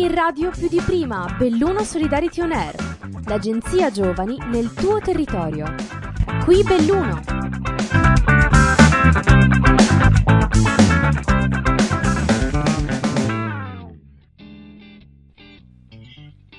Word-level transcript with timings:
In 0.00 0.14
radio 0.14 0.48
più 0.48 0.66
di 0.66 0.80
prima, 0.80 1.26
Belluno 1.36 1.84
Solidarity 1.84 2.40
On 2.40 2.52
Air, 2.52 2.74
l'agenzia 3.26 3.90
giovani 3.90 4.38
nel 4.46 4.72
tuo 4.72 4.98
territorio. 4.98 5.74
Qui 6.42 6.62
Belluno. 6.62 7.20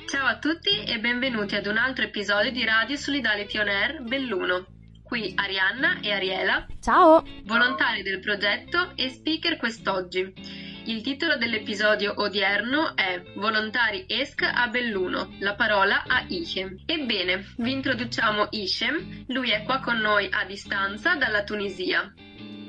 Ciao 0.05 0.27
a 0.27 0.37
tutti 0.37 0.83
e 0.83 0.99
benvenuti 0.99 1.55
ad 1.55 1.65
un 1.65 1.77
altro 1.77 2.05
episodio 2.05 2.51
di 2.51 2.63
Radio 2.63 2.95
Solidarity 2.95 3.57
On 3.57 3.67
Air 3.67 4.03
Belluno. 4.03 4.67
Qui 5.01 5.33
Arianna 5.35 5.99
e 6.01 6.11
Ariela, 6.11 6.67
Ciao! 6.79 7.25
volontari 7.45 8.03
del 8.03 8.19
progetto 8.19 8.91
e 8.95 9.09
speaker 9.09 9.57
quest'oggi. 9.57 10.70
Il 10.85 11.03
titolo 11.03 11.37
dell'episodio 11.37 12.13
odierno 12.17 12.95
è 12.95 13.21
Volontari 13.35 14.05
ESC 14.07 14.41
a 14.41 14.67
Belluno, 14.67 15.35
la 15.39 15.53
parola 15.53 16.05
a 16.07 16.25
Ishem. 16.27 16.75
Ebbene, 16.87 17.53
vi 17.57 17.71
introduciamo 17.71 18.47
Ishem, 18.49 19.25
lui 19.27 19.51
è 19.51 19.61
qua 19.63 19.79
con 19.79 19.97
noi 19.97 20.27
a 20.31 20.43
distanza 20.43 21.15
dalla 21.15 21.43
Tunisia. 21.43 22.11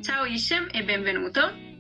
Ciao 0.03 0.27
Ishem 0.27 0.69
e 0.73 0.85
benvenuto. 0.85 1.72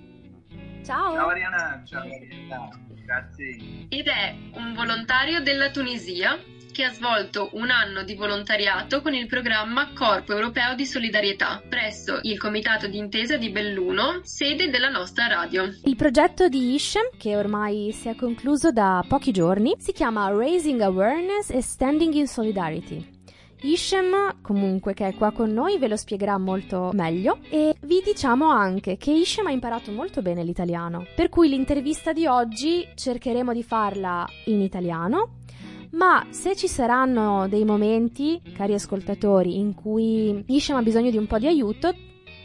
Ciao! 0.84 1.14
Ciao 1.14 1.28
Ariana, 1.28 1.82
ciao 1.86 2.00
Ariella, 2.00 2.68
grazie. 3.04 3.86
Ed 3.88 4.06
è 4.06 4.34
un 4.54 4.74
volontario 4.74 5.40
della 5.40 5.70
Tunisia 5.70 6.38
che 6.73 6.84
ha 6.84 6.92
svolto 6.92 7.50
un 7.52 7.70
anno 7.70 8.02
di 8.02 8.14
volontariato 8.14 9.02
con 9.02 9.14
il 9.14 9.26
programma 9.26 9.92
Corpo 9.92 10.32
Europeo 10.32 10.74
di 10.74 10.87
Solidarietà 10.87 11.62
presso 11.68 12.18
il 12.23 12.38
Comitato 12.38 12.88
d'Intesa 12.88 13.37
di 13.37 13.50
Belluno, 13.50 14.20
sede 14.23 14.70
della 14.70 14.88
nostra 14.88 15.26
radio. 15.26 15.64
Il 15.84 15.96
progetto 15.96 16.48
di 16.48 16.74
Ishem, 16.74 17.10
che 17.18 17.37
ormai 17.37 17.92
si 17.92 18.09
è 18.09 18.16
concluso 18.16 18.73
da 18.73 19.04
pochi 19.06 19.30
giorni, 19.32 19.74
si 19.78 19.92
chiama 19.92 20.30
Raising 20.30 20.80
Awareness 20.80 21.51
e 21.51 21.60
Standing 21.60 22.14
in 22.14 22.26
Solidarity. 22.26 23.20
Ishem, 23.65 24.41
comunque, 24.43 24.93
che 24.93 25.07
è 25.07 25.15
qua 25.15 25.30
con 25.30 25.51
noi, 25.51 25.79
ve 25.79 25.87
lo 25.87 25.96
spiegherà 25.96 26.37
molto 26.37 26.91
meglio 26.95 27.38
e 27.49 27.77
vi 27.82 28.02
diciamo 28.04 28.49
anche 28.49 28.96
che 28.96 29.13
Ishem 29.13 29.46
ha 29.46 29.52
imparato 29.52 29.93
molto 29.93 30.21
bene 30.21 30.43
l'italiano, 30.43 31.07
per 31.15 31.29
cui 31.29 31.49
l'intervista 31.49 32.13
di 32.13 32.27
oggi 32.27 32.87
cercheremo 32.95 33.52
di 33.52 33.63
farla 33.63 34.27
in 34.46 34.60
italiano, 34.60 35.37
ma 35.93 36.27
se 36.30 36.57
ci 36.57 36.66
saranno 36.66 37.46
dei 37.49 37.65
momenti, 37.65 38.41
cari 38.52 38.74
ascoltatori, 38.74 39.59
in 39.59 39.74
cui 39.74 40.43
Ishem 40.47 40.76
ha 40.76 40.82
bisogno 40.82 41.10
di 41.10 41.16
un 41.16 41.29
po' 41.29 41.38
di 41.38 41.47
aiuto, 41.47 41.95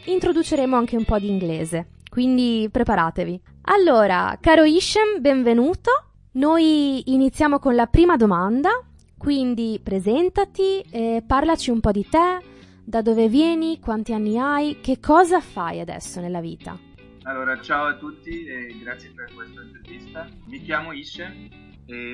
introduceremo 0.04 0.76
anche 0.76 0.96
un 0.96 1.04
po' 1.04 1.18
di 1.18 1.28
inglese, 1.28 1.94
quindi 2.08 2.68
preparatevi. 2.70 3.40
Allora, 3.62 4.38
caro 4.40 4.62
Ishem, 4.62 5.20
benvenuto. 5.20 5.90
Noi 6.32 7.02
iniziamo 7.06 7.58
con 7.58 7.74
la 7.74 7.86
prima 7.86 8.16
domanda, 8.16 8.70
quindi 9.18 9.80
presentati 9.82 10.80
e 10.90 11.22
parlaci 11.26 11.70
un 11.70 11.80
po' 11.80 11.92
di 11.92 12.06
te, 12.08 12.38
da 12.84 13.02
dove 13.02 13.28
vieni, 13.28 13.80
quanti 13.80 14.14
anni 14.14 14.38
hai, 14.38 14.78
che 14.80 14.98
cosa 15.00 15.40
fai 15.40 15.80
adesso 15.80 16.20
nella 16.20 16.40
vita. 16.40 16.78
Allora, 17.24 17.60
ciao 17.60 17.86
a 17.86 17.94
tutti 17.94 18.46
e 18.46 18.78
grazie 18.80 19.10
per 19.10 19.30
questa 19.34 19.60
intervista. 19.60 20.26
Mi 20.46 20.62
chiamo 20.62 20.92
Ishe 20.92 21.66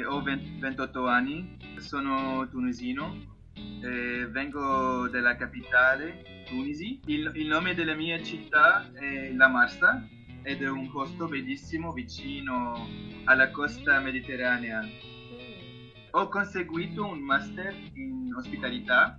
ho 0.07 0.23
20 0.23 0.61
28 0.61 1.07
anni, 1.07 1.57
sono 1.79 2.49
tunisino, 2.49 3.33
e 3.83 4.27
vengo 4.31 5.09
dalla 5.09 5.37
capitale, 5.37 6.45
Tunisi. 6.47 7.01
Il, 7.07 7.33
il 7.35 7.47
nome 7.47 7.75
della 7.75 7.95
mia 7.95 8.23
città 8.23 8.89
è 8.93 9.33
La 9.33 9.49
Marsa 9.49 10.07
ed 10.43 10.63
è 10.63 10.69
un 10.69 10.91
posto 10.91 11.27
bellissimo 11.27 11.93
vicino 11.93 12.87
alla 13.25 13.51
costa 13.51 13.99
mediterranea. 13.99 14.83
Ho 16.17 16.29
conseguito 16.29 17.05
un 17.05 17.19
master 17.19 17.75
in 17.95 18.33
ospitalità 18.37 19.19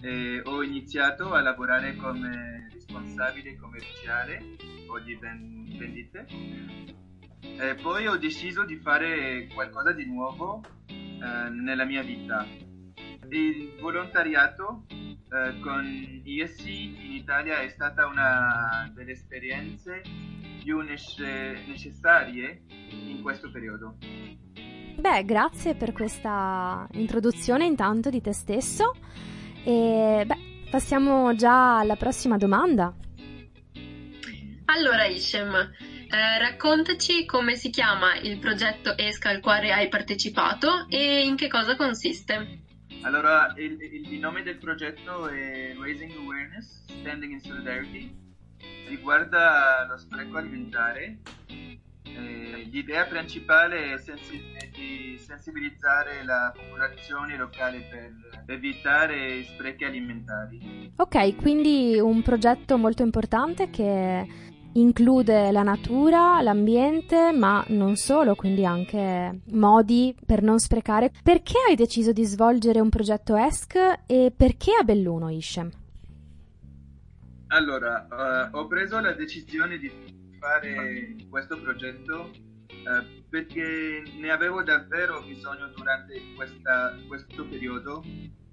e 0.00 0.42
ho 0.44 0.60
iniziato 0.64 1.32
a 1.32 1.40
lavorare 1.40 1.94
come 1.94 2.68
responsabile 2.72 3.56
commerciale 3.56 4.56
o 4.88 4.98
di 4.98 5.14
ven- 5.14 5.76
vendite. 5.78 6.26
E 7.40 7.76
poi 7.80 8.08
ho 8.08 8.16
deciso 8.16 8.64
di 8.64 8.78
fare 8.78 9.46
qualcosa 9.54 9.92
di 9.92 10.04
nuovo 10.06 10.64
eh, 10.88 11.48
nella 11.50 11.84
mia 11.84 12.02
vita. 12.02 12.48
Il 13.28 13.76
volontariato 13.80 14.86
eh, 14.88 15.60
con 15.60 15.84
ISC 16.24 16.66
in 16.66 17.12
Italia 17.12 17.60
è 17.60 17.68
stata 17.68 18.08
una 18.08 18.90
delle 18.92 19.12
esperienze 19.12 20.02
più 20.64 20.80
nece- 20.80 21.62
necessarie 21.68 22.62
in 22.90 23.20
questo 23.22 23.52
periodo. 23.52 23.98
Beh, 24.94 25.24
grazie 25.24 25.74
per 25.74 25.92
questa 25.92 26.86
introduzione 26.92 27.64
intanto 27.64 28.08
di 28.10 28.20
te 28.20 28.32
stesso 28.32 28.94
e 29.64 30.22
beh, 30.26 30.68
passiamo 30.70 31.34
già 31.34 31.78
alla 31.78 31.96
prossima 31.96 32.36
domanda. 32.36 32.94
Allora 34.66 35.04
Ishem, 35.06 35.54
eh, 35.54 36.38
raccontaci 36.38 37.24
come 37.26 37.56
si 37.56 37.70
chiama 37.70 38.14
il 38.20 38.38
progetto 38.38 38.96
ESC 38.96 39.26
al 39.26 39.40
quale 39.40 39.72
hai 39.72 39.88
partecipato 39.88 40.86
e 40.88 41.24
in 41.26 41.36
che 41.36 41.48
cosa 41.48 41.74
consiste. 41.76 42.60
Allora, 43.02 43.52
il, 43.56 43.72
il- 43.82 44.12
il 44.12 44.18
nome 44.20 44.42
del 44.42 44.58
progetto 44.58 45.26
è 45.28 45.74
Raising 45.76 46.12
Awareness, 46.18 46.84
Standing 47.00 47.32
in 47.32 47.40
Solidarity, 47.40 48.14
riguarda 48.86 49.84
lo 49.88 49.96
spreco 49.98 50.36
alimentare. 50.38 51.18
Eh, 52.04 52.68
l'idea 52.70 53.04
principale 53.04 53.94
è, 53.94 53.98
sensi- 53.98 54.52
è 54.54 54.61
di 54.82 55.18
sensibilizzare 55.18 56.24
la 56.24 56.52
popolazione 56.54 57.36
locale 57.36 57.86
per 57.88 58.12
evitare 58.46 59.44
sprechi 59.44 59.84
alimentari. 59.84 60.92
Ok, 60.96 61.36
quindi 61.36 61.98
un 62.00 62.22
progetto 62.22 62.76
molto 62.76 63.02
importante 63.02 63.70
che 63.70 64.26
include 64.74 65.52
la 65.52 65.62
natura, 65.62 66.40
l'ambiente, 66.40 67.32
ma 67.32 67.64
non 67.68 67.96
solo, 67.96 68.34
quindi 68.34 68.64
anche 68.64 69.42
modi 69.50 70.16
per 70.24 70.42
non 70.42 70.58
sprecare. 70.58 71.12
Perché 71.22 71.58
hai 71.68 71.76
deciso 71.76 72.12
di 72.12 72.24
svolgere 72.24 72.80
un 72.80 72.88
progetto 72.88 73.36
ESC 73.36 73.74
e 74.06 74.32
perché 74.34 74.72
a 74.80 74.82
Belluno, 74.82 75.28
Ishem? 75.30 75.70
Allora, 77.48 78.06
eh, 78.06 78.48
ho 78.56 78.66
preso 78.66 78.98
la 78.98 79.12
decisione 79.12 79.76
di 79.76 79.90
fare 80.40 81.14
questo 81.28 81.60
progetto 81.60 82.30
eh, 82.86 83.24
perché 83.28 84.02
ne 84.18 84.30
avevo 84.30 84.62
davvero 84.62 85.22
bisogno 85.22 85.68
durante 85.68 86.20
questa- 86.34 86.94
questo 87.06 87.46
periodo 87.46 88.02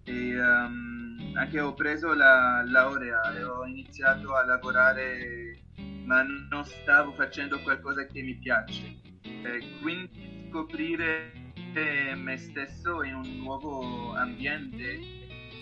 e 0.03 0.29
ehm, 0.31 1.33
anche 1.35 1.59
ho 1.59 1.73
preso 1.73 2.13
la 2.13 2.63
laurea 2.65 3.35
e 3.35 3.43
ho 3.43 3.65
iniziato 3.65 4.35
a 4.35 4.45
lavorare 4.45 5.57
ma 6.05 6.23
non 6.23 6.65
stavo 6.65 7.11
facendo 7.13 7.59
qualcosa 7.61 8.05
che 8.07 8.21
mi 8.23 8.35
piace. 8.35 8.97
E 9.21 9.63
quindi 9.79 10.47
scoprire 10.49 11.31
eh, 11.73 12.15
me 12.15 12.37
stesso 12.37 13.03
in 13.03 13.13
un 13.13 13.37
nuovo 13.37 14.15
ambiente 14.15 15.18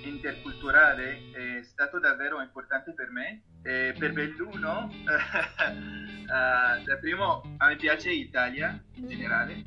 interculturale 0.07 1.31
è 1.31 1.63
stato 1.63 1.99
davvero 1.99 2.41
importante 2.41 2.93
per 2.93 3.09
me. 3.11 3.43
E 3.63 3.93
per 3.97 4.13
Belluno, 4.13 4.89
eh, 5.05 6.25
da 6.25 6.97
primo 6.99 7.55
a 7.57 7.67
me 7.67 7.75
piace 7.75 8.11
Italia 8.11 8.81
in 8.95 9.07
generale. 9.07 9.63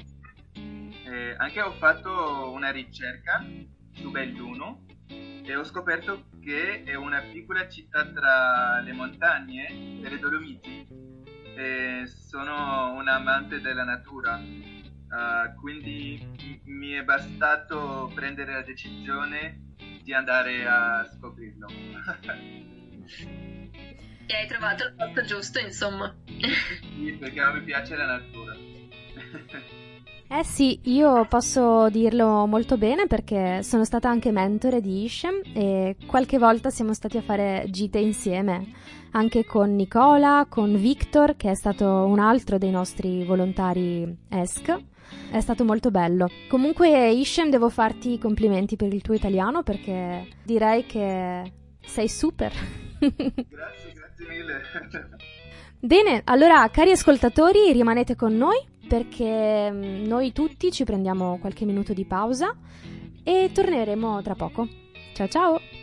Eh, 0.54 1.34
anche 1.36 1.60
ho 1.60 1.72
fatto 1.72 2.50
una 2.52 2.70
ricerca 2.70 3.44
su 3.92 4.10
Belluno 4.10 4.86
e 5.08 5.56
ho 5.56 5.64
scoperto 5.64 6.28
che 6.40 6.84
è 6.84 6.94
una 6.94 7.20
piccola 7.20 7.68
città 7.68 8.06
tra 8.06 8.80
le 8.80 8.92
montagne 8.92 9.98
delle 10.00 10.18
Dolomiti. 10.18 10.86
E 11.56 12.04
sono 12.06 12.92
un 12.94 13.08
amante 13.08 13.60
della 13.60 13.84
natura. 13.84 14.36
Uh, 15.10 15.52
quindi 15.60 16.24
mi 16.66 16.90
è 16.92 17.02
bastato 17.02 18.12
prendere 18.14 18.52
la 18.52 18.62
decisione 18.62 19.69
di 20.10 20.16
andare 20.16 20.66
a 20.66 21.08
scoprirlo. 21.16 21.68
E 24.26 24.34
hai 24.34 24.46
trovato 24.48 24.84
il 24.84 24.94
posto 24.96 25.22
giusto, 25.22 25.60
insomma. 25.60 26.12
Sì, 26.26 27.16
perché 27.18 27.40
a 27.40 27.52
me 27.52 27.62
piace 27.62 27.94
la 27.94 28.06
natura. 28.06 28.56
Eh 30.32 30.44
sì, 30.44 30.78
io 30.84 31.26
posso 31.26 31.90
dirlo 31.90 32.46
molto 32.46 32.78
bene 32.78 33.08
perché 33.08 33.64
sono 33.64 33.84
stata 33.84 34.08
anche 34.08 34.30
mentore 34.30 34.80
di 34.80 35.02
Ishem 35.02 35.40
e 35.52 35.96
qualche 36.06 36.38
volta 36.38 36.70
siamo 36.70 36.94
stati 36.94 37.18
a 37.18 37.20
fare 37.20 37.66
gite 37.68 37.98
insieme, 37.98 38.68
anche 39.10 39.44
con 39.44 39.74
Nicola, 39.74 40.46
con 40.48 40.76
Victor, 40.76 41.34
che 41.34 41.50
è 41.50 41.54
stato 41.56 41.84
un 41.84 42.20
altro 42.20 42.58
dei 42.58 42.70
nostri 42.70 43.24
volontari 43.24 44.18
ESC. 44.28 44.76
È 45.32 45.40
stato 45.40 45.64
molto 45.64 45.90
bello. 45.90 46.28
Comunque, 46.48 47.10
Ishem, 47.10 47.50
devo 47.50 47.68
farti 47.68 48.12
i 48.12 48.18
complimenti 48.18 48.76
per 48.76 48.94
il 48.94 49.02
tuo 49.02 49.14
italiano 49.14 49.64
perché 49.64 50.28
direi 50.44 50.86
che 50.86 51.52
sei 51.80 52.08
super. 52.08 52.52
grazie, 53.00 53.92
grazie 53.94 54.26
mille. 54.28 54.60
Bene, 55.80 56.22
allora 56.26 56.68
cari 56.70 56.92
ascoltatori, 56.92 57.72
rimanete 57.72 58.14
con 58.14 58.36
noi 58.36 58.69
perché 58.90 59.70
mm, 59.70 60.04
noi 60.06 60.32
tutti 60.32 60.72
ci 60.72 60.82
prendiamo 60.82 61.38
qualche 61.38 61.64
minuto 61.64 61.92
di 61.92 62.04
pausa 62.04 62.56
e 63.22 63.48
torneremo 63.54 64.20
tra 64.20 64.34
poco. 64.34 64.66
Ciao 65.14 65.28
ciao! 65.28 65.79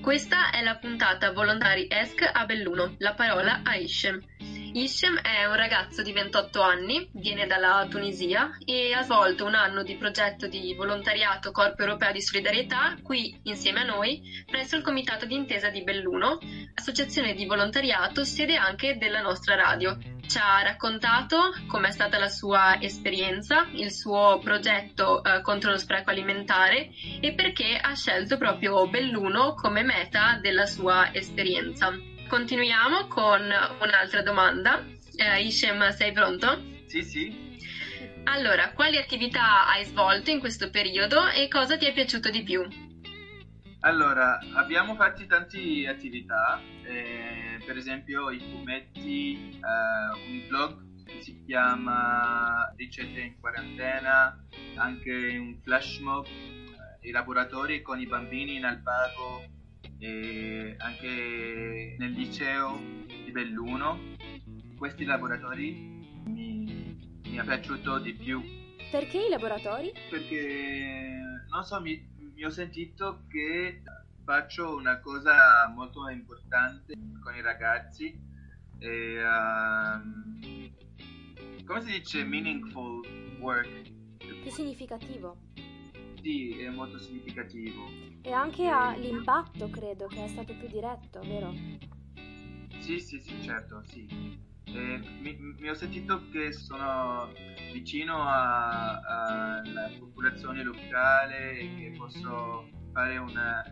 Questa 0.00 0.50
è 0.50 0.62
la 0.62 0.76
puntata 0.76 1.32
Volontari 1.32 1.86
ESC 1.88 2.30
a 2.32 2.44
Belluno, 2.44 2.94
la 2.98 3.14
parola 3.14 3.60
a 3.62 3.76
Ishem. 3.76 4.20
Ishem 4.76 5.20
è 5.20 5.44
un 5.44 5.54
ragazzo 5.54 6.02
di 6.02 6.10
28 6.10 6.60
anni, 6.60 7.08
viene 7.12 7.46
dalla 7.46 7.86
Tunisia 7.88 8.58
e 8.64 8.92
ha 8.92 9.02
svolto 9.02 9.44
un 9.44 9.54
anno 9.54 9.84
di 9.84 9.94
progetto 9.94 10.48
di 10.48 10.74
volontariato 10.74 11.52
Corpo 11.52 11.82
Europeo 11.82 12.10
di 12.10 12.20
Solidarietà 12.20 12.96
qui 13.00 13.38
insieme 13.44 13.82
a 13.82 13.84
noi 13.84 14.20
presso 14.44 14.74
il 14.74 14.82
Comitato 14.82 15.26
d'Intesa 15.26 15.68
di 15.68 15.84
Belluno, 15.84 16.40
associazione 16.74 17.34
di 17.34 17.46
volontariato 17.46 18.24
sede 18.24 18.56
anche 18.56 18.96
della 18.98 19.20
nostra 19.20 19.54
radio. 19.54 19.96
Ci 20.26 20.38
ha 20.38 20.60
raccontato 20.62 21.52
com'è 21.68 21.92
stata 21.92 22.18
la 22.18 22.28
sua 22.28 22.80
esperienza, 22.80 23.68
il 23.74 23.92
suo 23.92 24.40
progetto 24.42 25.22
eh, 25.22 25.40
contro 25.42 25.70
lo 25.70 25.78
spreco 25.78 26.10
alimentare 26.10 26.90
e 27.20 27.32
perché 27.32 27.78
ha 27.80 27.94
scelto 27.94 28.36
proprio 28.38 28.88
Belluno 28.88 29.54
come 29.54 29.84
meta 29.84 30.36
della 30.42 30.66
sua 30.66 31.14
esperienza. 31.14 31.92
Continuiamo 32.28 33.06
con 33.06 33.42
un'altra 33.42 34.22
domanda. 34.22 34.84
Eh, 35.16 35.44
Ishem, 35.44 35.90
sei 35.90 36.12
pronto? 36.12 36.62
Sì, 36.86 37.02
sì. 37.02 37.58
Allora, 38.24 38.72
quali 38.72 38.96
attività 38.96 39.68
hai 39.68 39.84
svolto 39.84 40.30
in 40.30 40.40
questo 40.40 40.70
periodo 40.70 41.28
e 41.28 41.48
cosa 41.48 41.76
ti 41.76 41.84
è 41.84 41.92
piaciuto 41.92 42.30
di 42.30 42.42
più? 42.42 42.66
Allora, 43.80 44.38
abbiamo 44.54 44.94
fatto 44.94 45.26
tante 45.26 45.86
attività, 45.86 46.58
eh, 46.84 47.62
per 47.64 47.76
esempio 47.76 48.30
i 48.30 48.40
fumetti, 48.40 49.60
eh, 49.60 50.30
un 50.30 50.46
blog 50.48 51.04
che 51.04 51.20
si 51.20 51.42
chiama 51.44 52.72
Ricette 52.76 53.20
in 53.20 53.38
quarantena, 53.38 54.42
anche 54.76 55.36
un 55.38 55.60
flash 55.62 55.98
mob, 55.98 56.24
eh, 56.24 57.08
i 57.08 57.10
laboratori 57.10 57.82
con 57.82 58.00
i 58.00 58.06
bambini 58.06 58.56
in 58.56 58.64
albergo 58.64 59.44
e 59.98 60.74
anche 60.78 61.96
nel 61.98 62.10
liceo 62.12 62.78
di 63.06 63.30
Belluno. 63.30 63.98
Questi 64.76 65.04
laboratori 65.04 65.72
mi, 66.26 67.20
mi 67.24 67.36
è 67.36 67.44
piaciuto 67.44 67.98
di 67.98 68.14
più. 68.14 68.42
Perché 68.90 69.26
i 69.26 69.28
laboratori? 69.28 69.92
Perché, 70.10 71.20
non 71.48 71.64
so, 71.64 71.80
mi, 71.80 72.06
mi 72.34 72.44
ho 72.44 72.50
sentito 72.50 73.24
che 73.28 73.82
faccio 74.24 74.76
una 74.76 75.00
cosa 75.00 75.70
molto 75.74 76.08
importante 76.08 76.94
con 77.22 77.34
i 77.34 77.40
ragazzi 77.40 78.16
e, 78.78 79.22
um, 79.22 80.40
come 81.64 81.80
si 81.82 81.92
dice 81.92 82.24
meaningful 82.24 83.38
work? 83.38 83.92
Che 84.18 84.50
significativo. 84.50 85.43
Sì, 86.24 86.58
è 86.58 86.70
molto 86.70 86.98
significativo. 86.98 87.86
E 88.22 88.32
anche 88.32 88.66
ha 88.66 88.96
l'impatto, 88.96 89.68
credo, 89.68 90.06
che 90.06 90.24
è 90.24 90.28
stato 90.28 90.54
più 90.54 90.68
diretto, 90.68 91.20
vero? 91.20 91.52
Sì, 92.80 92.98
sì, 92.98 93.20
sì, 93.20 93.42
certo, 93.42 93.82
sì. 93.84 94.08
Eh, 94.64 95.02
mi, 95.20 95.36
mi, 95.58 95.68
ho 95.68 95.74
sentito 95.74 96.22
che 96.30 96.50
sono 96.52 97.30
vicino 97.74 98.26
alla 98.26 99.62
popolazione 99.98 100.62
locale 100.62 101.58
e 101.58 101.74
che 101.76 101.94
posso 101.94 102.70
fare 102.92 103.18
una 103.18 103.62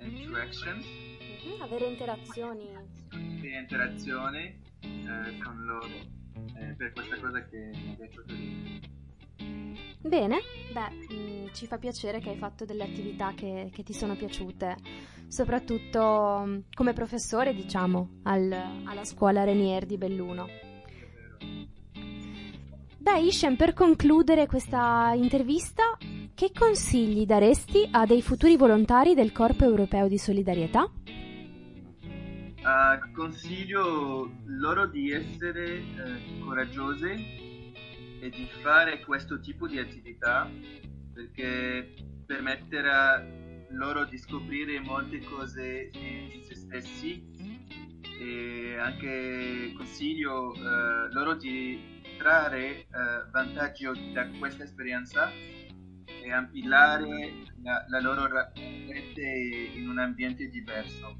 interaction. 0.00 0.78
Mm-hmm, 0.78 1.60
avere 1.60 1.84
interazioni. 1.84 2.66
Sì, 3.10 3.52
interazioni 3.52 4.58
eh, 4.80 5.38
con 5.44 5.64
loro. 5.66 6.20
Eh, 6.54 6.74
per 6.78 6.92
questa 6.94 7.20
cosa 7.20 7.44
che 7.44 7.58
mi 7.74 7.92
è 7.92 7.96
piaciuto 7.96 8.32
di 8.32 8.71
Bene, 10.02 10.40
beh, 10.72 11.14
mh, 11.14 11.14
mm, 11.14 11.46
ci 11.52 11.66
fa 11.66 11.78
piacere 11.78 12.18
che 12.18 12.30
hai 12.30 12.36
fatto 12.36 12.64
delle 12.64 12.82
attività 12.82 13.32
che, 13.34 13.70
che 13.72 13.84
ti 13.84 13.92
sono 13.92 14.16
piaciute, 14.16 14.76
soprattutto 15.28 16.42
mh, 16.44 16.50
mm, 16.50 16.58
come 16.74 16.92
professore, 16.92 17.54
diciamo, 17.54 18.18
al, 18.24 18.52
alla 18.84 19.04
scuola 19.04 19.44
Renier 19.44 19.86
di 19.86 19.96
Belluno. 19.96 20.48
Beh, 22.98 23.20
Ishem, 23.20 23.54
per 23.54 23.74
concludere 23.74 24.46
questa 24.46 25.12
intervista, 25.14 25.96
che 26.34 26.50
consigli 26.52 27.24
daresti 27.24 27.88
a 27.92 28.04
dei 28.04 28.22
futuri 28.22 28.56
volontari 28.56 29.14
del 29.14 29.30
Corpo 29.30 29.64
Europeo 29.64 30.08
di 30.08 30.18
Solidarietà? 30.18 30.90
Uh, 32.62 33.12
consiglio 33.12 34.30
loro 34.46 34.86
di 34.86 35.10
essere 35.10 35.78
uh, 35.78 36.44
coraggiose 36.44 37.51
e 38.22 38.30
di 38.30 38.48
fare 38.60 39.00
questo 39.00 39.40
tipo 39.40 39.66
di 39.66 39.80
attività 39.80 40.48
perché 41.12 41.92
permetterà 42.24 43.20
loro 43.70 44.04
di 44.04 44.16
scoprire 44.16 44.78
molte 44.78 45.18
cose 45.24 45.90
in 45.92 46.40
se 46.44 46.54
stessi 46.54 47.20
e 48.20 48.76
anche 48.78 49.72
consiglio 49.76 50.54
eh, 50.54 51.12
loro 51.12 51.34
di 51.34 52.00
trarre 52.16 52.68
eh, 52.68 52.86
vantaggio 53.32 53.92
da 54.12 54.28
questa 54.38 54.62
esperienza 54.62 55.28
e 55.28 56.32
ampliare 56.32 57.32
la, 57.64 57.84
la 57.88 58.00
loro 58.00 58.28
rete 58.28 59.70
in 59.74 59.88
un 59.88 59.98
ambiente 59.98 60.46
diverso. 60.46 61.18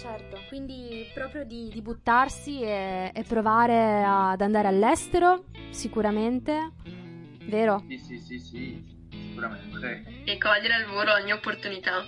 Certo, 0.00 0.40
quindi 0.48 1.06
proprio 1.12 1.44
di, 1.44 1.68
di 1.70 1.82
buttarsi 1.82 2.62
e, 2.62 3.10
e, 3.14 3.22
provare 3.24 4.02
ad 4.02 4.40
andare 4.40 4.68
all'estero, 4.68 5.44
sicuramente, 5.68 6.72
vero? 7.42 7.84
Sì, 7.86 7.98
sì, 7.98 8.18
sì, 8.18 8.38
sì, 8.38 8.84
sicuramente. 9.10 10.22
E 10.24 10.38
cogliere 10.38 10.72
al 10.72 10.86
volo 10.86 11.12
ogni 11.12 11.32
opportunità. 11.32 12.02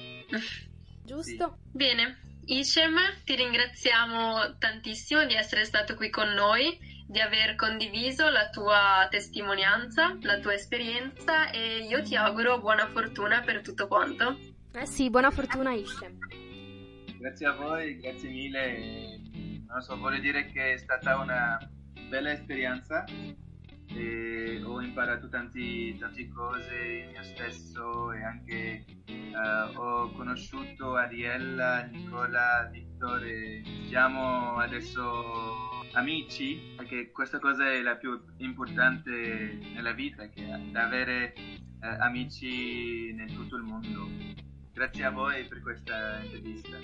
Giusto? 1.05 1.59
Sì. 1.65 1.77
Bene, 1.77 2.39
Ishem, 2.47 2.97
ti 3.25 3.35
ringraziamo 3.35 4.57
tantissimo 4.57 5.27
di 5.27 5.35
essere 5.35 5.67
stato 5.67 5.95
qui 5.95 6.09
con 6.09 6.31
noi, 6.31 6.79
di 7.07 7.21
aver 7.21 7.57
condiviso 7.57 8.31
la 8.31 8.49
tua 8.49 9.07
testimonianza, 9.11 10.17
la 10.23 10.39
tua 10.39 10.55
esperienza 10.55 11.51
e 11.51 11.85
io 11.87 12.03
ti 12.03 12.17
auguro 12.17 12.59
buona 12.59 12.87
fortuna 12.87 13.43
per 13.43 13.61
tutto 13.61 13.87
quanto. 13.87 14.39
Eh 14.73 14.87
sì, 14.87 15.11
buona 15.11 15.31
fortuna 15.31 15.75
Ishem. 15.75 16.42
Grazie 17.23 17.47
a 17.47 17.53
voi, 17.53 17.99
grazie 17.99 18.29
mille. 18.31 19.21
Non 19.69 19.81
so, 19.81 19.97
voglio 19.97 20.19
dire 20.19 20.47
che 20.47 20.73
è 20.73 20.77
stata 20.77 21.19
una 21.19 21.57
bella 22.09 22.33
esperienza 22.33 23.05
e 23.87 24.61
ho 24.65 24.81
imparato 24.83 25.29
tanti, 25.29 25.97
tante 25.99 26.29
cose 26.31 27.11
io 27.15 27.23
stesso 27.23 28.13
e 28.13 28.25
anche 28.25 28.85
uh, 29.07 29.79
ho 29.79 30.11
conosciuto 30.11 30.97
Ariella, 30.97 31.85
Nicola, 31.85 32.69
Victor 32.73 33.23
e 33.23 33.63
siamo 33.87 34.57
adesso 34.57 35.87
amici 35.93 36.75
perché 36.77 37.13
questa 37.13 37.39
cosa 37.39 37.71
è 37.71 37.83
la 37.83 37.95
più 37.95 38.21
importante 38.39 39.61
nella 39.73 39.93
vita 39.93 40.27
che 40.27 40.45
avere 40.73 41.35
uh, 41.37 42.01
amici 42.01 43.11
in 43.11 43.33
tutto 43.33 43.55
il 43.55 43.63
mondo 43.63 44.09
grazie 44.73 45.05
a 45.05 45.11
voi 45.11 45.45
per 45.45 45.61
questa 45.61 46.21
intervista 46.23 46.77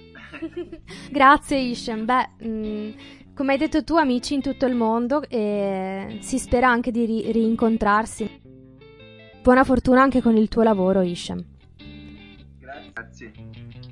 grazie 1.11 1.59
Ishem 1.59 2.05
beh 2.05 2.29
mh, 2.39 2.49
mm, 2.49 2.91
come 3.39 3.53
hai 3.53 3.59
detto 3.59 3.85
tu, 3.85 3.95
amici 3.95 4.35
in 4.35 4.43
tutto 4.43 4.67
il 4.67 4.75
mondo 4.75 5.23
e 5.29 6.19
si 6.23 6.41
spera 6.41 6.69
anche 6.69 6.91
di 6.91 7.05
ri- 7.07 7.31
rincontrarsi. 7.31 8.41
Buona 9.41 9.63
fortuna 9.63 10.03
anche 10.03 10.21
con 10.21 10.37
il 10.37 10.49
tuo 10.49 10.65
lavoro, 10.65 11.03
Ishem. 11.03 11.45
Grazie. 12.59 13.31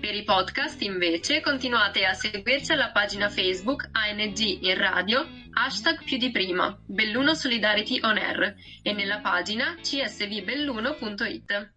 Per 0.00 0.14
i 0.14 0.22
podcast, 0.22 0.82
invece, 0.82 1.40
continuate 1.40 2.04
a 2.04 2.12
seguirci 2.12 2.72
alla 2.72 2.90
pagina 2.90 3.30
Facebook 3.30 3.88
ANG 3.92 4.38
in 4.38 4.76
radio, 4.76 5.26
hashtag 5.54 6.04
più 6.04 6.18
di 6.18 6.30
prima, 6.30 6.78
Belluno 6.84 7.32
Solidarity 7.32 8.00
On 8.02 8.18
Air 8.18 8.54
e 8.82 8.92
nella 8.92 9.20
pagina 9.20 9.78
csvbelluno.it. 9.80 11.76